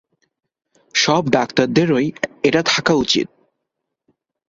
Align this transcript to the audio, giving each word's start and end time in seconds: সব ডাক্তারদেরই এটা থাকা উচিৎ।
সব 0.95 1.23
ডাক্তারদেরই 1.29 2.07
এটা 2.43 2.61
থাকা 2.63 2.93
উচিৎ। 2.93 3.27